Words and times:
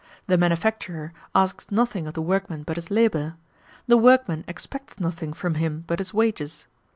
The 0.25 0.35
manufacturer 0.35 1.13
asks 1.35 1.69
nothing 1.69 2.07
of 2.07 2.15
the 2.15 2.23
workman 2.23 2.63
but 2.63 2.75
his 2.75 2.89
labor; 2.89 3.35
the 3.85 3.97
workman 3.97 4.43
expects 4.47 4.99
nothing 4.99 5.31
from 5.31 5.53
him 5.53 5.83
but 5.85 5.99
his 5.99 6.11
wages. 6.11 6.65